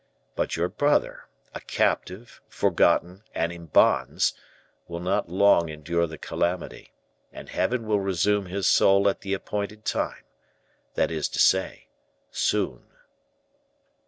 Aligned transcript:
But 0.35 0.55
your 0.57 0.67
brother, 0.67 1.27
a 1.53 1.59
captive, 1.61 2.41
forgotten, 2.47 3.21
and 3.35 3.51
in 3.51 3.67
bonds, 3.67 4.33
will 4.87 4.99
not 4.99 5.29
long 5.29 5.69
endure 5.69 6.07
the 6.07 6.17
calamity; 6.17 6.91
and 7.31 7.47
Heaven 7.49 7.85
will 7.85 7.99
resume 7.99 8.47
his 8.47 8.65
soul 8.65 9.07
at 9.07 9.21
the 9.21 9.35
appointed 9.35 9.85
time 9.85 10.23
that 10.95 11.11
is 11.11 11.29
to 11.29 11.37
say, 11.39 11.85
soon." 12.31 12.87